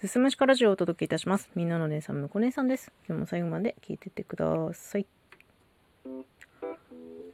[0.00, 1.50] すすむしかラジオをお届けいたします。
[1.56, 2.92] みんなの姉さん、むこ姉さんです。
[3.08, 5.06] 今日も最後まで聞いてってください。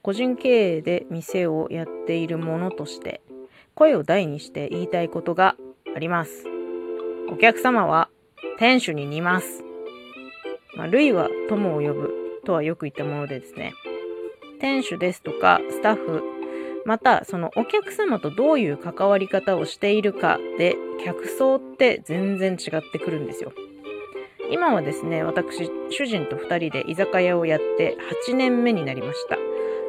[0.01, 3.21] 個人経営で店をやっているものとして、
[3.75, 5.57] 声を大にして言いたいことが
[5.95, 6.47] あります。
[7.31, 8.09] お客様は
[8.59, 9.63] 店主に似ます。
[10.75, 12.15] まあ、類は友を呼ぶ
[12.47, 13.75] とはよく言ったものでですね、
[14.59, 16.23] 店主ですとかスタッフ、
[16.85, 23.53] またそのお客様とどういう関わり方をしているかで客層って全然違ってくるんですよ。
[24.51, 27.97] 今はですね、私、主人と2人で居酒屋をやって
[28.29, 29.39] 8年目になりました。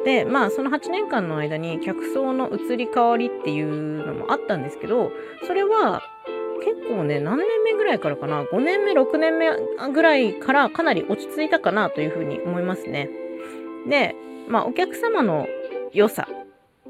[0.04, 5.10] で、まあその8年間の間に客層の移り変わりっていうのもあったんですけど、
[5.46, 6.02] それは
[6.64, 9.50] 結構ね、何年目ぐらいからかな、5年目、6年目
[9.92, 13.10] ぐらいからかなり落ち着いたかなというふうに思いますね。
[13.88, 14.14] で、
[14.48, 15.46] まあお客様の
[15.92, 16.28] 良さ、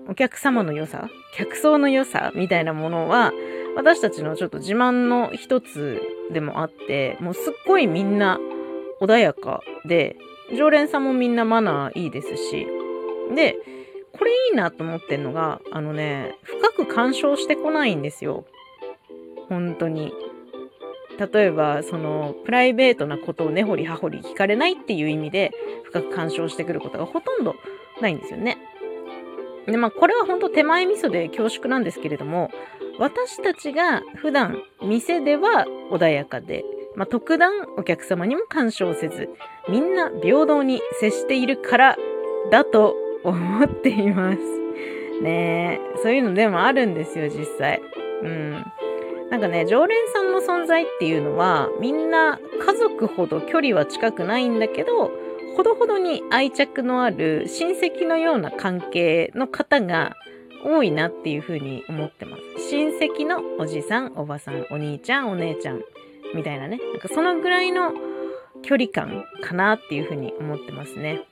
[0.09, 3.33] お客様の良さ、客層の良さみたいなものは、
[3.77, 6.01] 私たちのちょっと自慢の一つ
[6.33, 8.39] でもあって、もうすっごいみんな
[9.01, 10.17] 穏やかで、
[10.57, 12.67] 常連さんもみんなマナーいいですし、
[13.35, 13.57] で、
[14.17, 18.47] これいいなと思ってんのが、あのね、深く干渉してこないんですよ。
[19.49, 20.13] 本当に。
[21.33, 25.53] 例えば、その、プライベートなことを根掘り葉掘り聞かれないっていう意味で、
[25.85, 27.55] 深く干渉してくることがほとんど
[28.01, 28.59] ないんですよね。
[29.67, 32.51] で、まあ、これは本当手前味噌で恐縮なんですけれども、
[32.99, 36.65] 私たちが普段、店では穏やかで、
[36.95, 39.29] まあ、特段お客様にも干渉せず、
[39.69, 41.97] みんな平等に接しているから
[42.51, 42.95] だと
[43.25, 44.39] 思っています。
[45.23, 47.83] ねえ、そういうのでもあるんですよ、実際。
[48.23, 48.65] うん。
[49.31, 55.11] なんかね、常連さんの存在っていうのは、みんな家族ほど距離は近くないんだけど、
[55.57, 60.15] ほどほどに愛着のある親戚のような関係の方が
[60.63, 62.69] 多いなっていうふうに思ってます。
[62.71, 65.83] 親戚のおじさん、おばさん、お兄ちゃん、お姉ちゃん
[66.35, 66.79] みたいなね。
[66.93, 67.93] なんかそのぐらいの
[68.63, 71.23] 距離感かなっていうふうに思ってますね。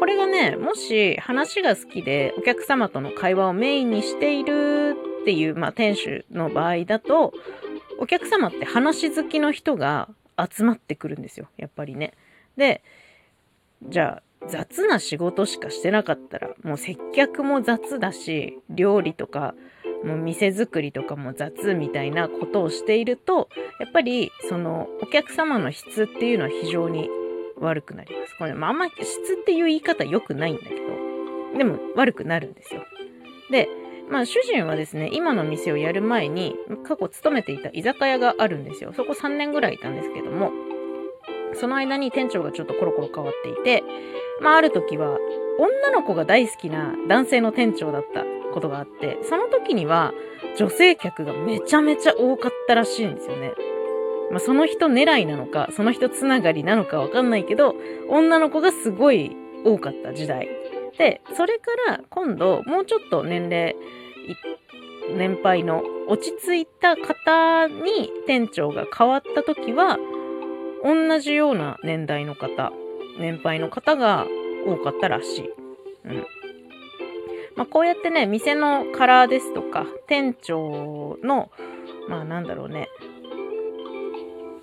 [0.00, 7.32] これがね、もし話が好きでお客様との会話をメインにしているっていう、まあ店主の場合だと、
[7.98, 11.46] お客様って話好きの人が集まってくるんですよ。
[11.56, 12.14] やっぱりね。
[12.56, 12.82] で、
[13.88, 19.54] じゃあ雑な仕事しかしてなかったら、もう接客も雑だし、料理とか、
[20.04, 23.48] もう店作りとかも雑みたいなことをしていると、
[23.78, 27.08] やっぱりそのお客様の質っていうのは非常に
[27.58, 28.36] 悪くなります。
[28.36, 32.82] これ、まあ、あんま質っていう言い方良くないんだけど、でも悪くなるんですよ。
[33.50, 33.68] で、
[34.10, 38.92] まあ主人はですね、今の店をやる前に過去勤めていた居酒屋があるんですよ。
[38.92, 40.50] そこ3年ぐらいいたんですけども、
[41.54, 43.84] その間に店長がちょっとコロコロ変わっていて、
[44.40, 45.18] まあある時は
[45.58, 50.12] 女の子が大好きな男性の店長だったことがあって、その時には
[50.56, 53.52] 女性客がめちゃめちゃ多かったらしいんですよね。
[54.30, 57.74] まあ、その人狙いなのか、その人つながりなのかわかんないけど、
[58.08, 60.48] 女の子がすごい多かった時代。
[60.96, 63.76] で、それから今度、もうちょっと年齢、
[65.14, 69.98] 年配の落ち着いた方に店長が変わった時は、
[70.84, 72.72] 同じような年代の方、
[73.18, 74.26] 年配の方が
[74.66, 75.50] 多かったらしい。
[76.04, 76.26] うん。
[77.56, 81.50] まあ、こうやってね、店のカラーですとか、店長の、
[82.08, 82.88] まあなんだろうね、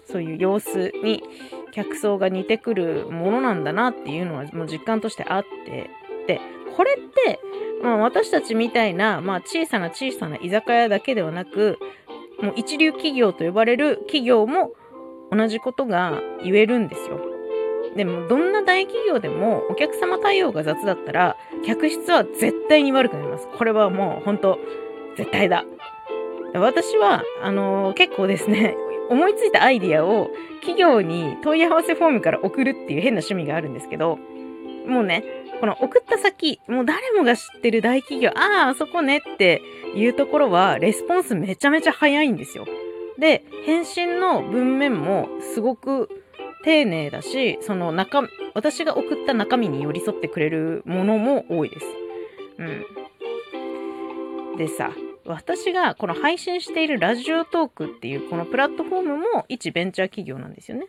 [0.06, 1.24] そういう様子に
[1.72, 5.90] 客層が似てくるものなんだなっていうのはもう実感としてあって、
[6.28, 6.42] で、
[6.76, 7.40] これって、
[7.84, 11.78] まあ、私たちみたいな、まあ、小さな小さな居酒屋だけではなく、
[12.42, 14.72] もう一流企業と呼ばれる企業も
[15.32, 17.20] 同じことが言えるんですよ。
[17.96, 23.48] でも、どんな大企業でもお客様対応が雑だったら、客室は絶対に悪くなります。
[23.58, 24.60] これはもう本当
[25.18, 25.66] 絶対だ。
[26.54, 28.76] 私は、あのー結構ですね、
[29.10, 30.30] 思いついたアイディアを
[30.62, 34.18] 企業に問い合わせフォームから送るっていう変な趣味があるんですけど、
[34.88, 35.24] もうね、
[35.60, 39.62] この送った先、もう誰もが知ってる大企業、ああ、あそこねって
[39.96, 42.66] いうところは、レスポンスめちゃめちゃ早いんですよ。
[43.20, 46.10] で、返信の文面もすごく
[46.64, 48.24] 丁寧だし、その中、
[48.54, 51.86] 私が送った中身に寄り添ってくれるものも多いです。
[52.58, 54.58] うん。
[54.58, 54.92] でさ、
[55.26, 60.88] 私がこの配信しているラジオトークっていうこのプラットフォームも一ベンチャー企業なんですよね。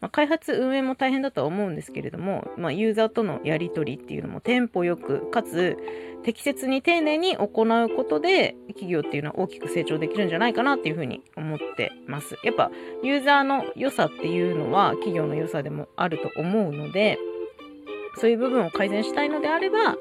[0.00, 5.76] まあ、開発運営も大変だとは思うんですけれども、まあ、ユーザーとのやり取りっていうのもテンポよくかつ
[6.24, 12.36] 適切に丁寧に行うことで企業っていうのは大きく成長できるんじゃないかなっていうふうに思ってます。
[12.44, 12.70] やっぱ
[13.02, 17.18] ユーザーの良さっていうのは企業の良さでもあると思うので
[18.16, 19.96] そういう部分を改善したいのであれば、ま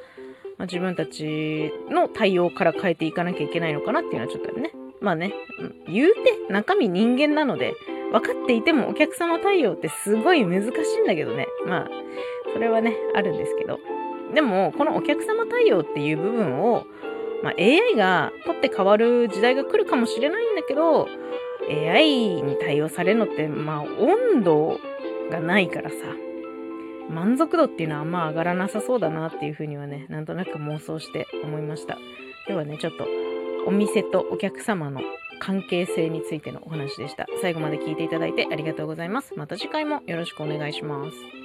[0.60, 4.72] あ、自分たちの対応から変えていかなきゃいけないのかなっていうのはちょっとね
[5.04, 5.34] まあね、
[5.86, 7.74] 言うて中身人間なので、
[8.14, 11.48] 分かっていてもお客様対応ってすごい難しいんだけどね。
[11.66, 11.90] まあ、
[12.54, 13.80] それはね、あるんですけど。
[14.36, 16.86] でも、このお客様対応っていう部分を、
[17.44, 21.08] まあ、AI が取って変わる時代が来るかもしれないんだけど、
[21.68, 24.80] AI に対応されるのって、まあ、温度
[25.32, 25.96] がないからさ、
[27.10, 31.98] 満足度っていうのはあんま上がらなさそうだなっていうふうにはね、なんとなく妄想して思いました。
[32.48, 33.08] 今日はね、ちょっと
[33.66, 35.02] お店とお客様の
[35.44, 37.28] 関係性についてのお話でした。
[37.42, 39.34] 最後まで聞いていただいてありがとうございます。
[39.36, 41.43] また次回もよろしくお願いします。